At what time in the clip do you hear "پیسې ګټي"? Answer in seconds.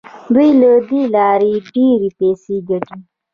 2.19-2.99